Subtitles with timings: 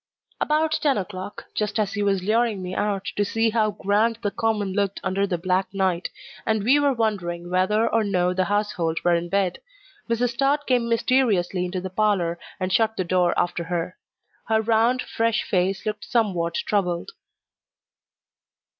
[0.39, 4.31] About ten o'clock just as he was luring me out to see how grand the
[4.31, 6.09] common looked under the black night,
[6.43, 9.59] and we were wondering whether or no the household were in bed
[10.09, 10.35] Mrs.
[10.35, 13.95] Tod came mysteriously into the parlour and shut the door after her.
[14.47, 17.11] Her round, fresh face looked somewhat troubled.